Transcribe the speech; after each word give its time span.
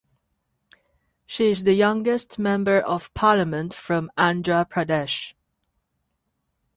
She 1.27 1.51
is 1.51 1.63
the 1.63 1.75
youngest 1.75 2.39
member 2.39 2.79
of 2.81 3.13
parliament 3.13 3.71
from 3.71 4.09
Andhra 4.17 4.67
Pradesh. 4.67 5.35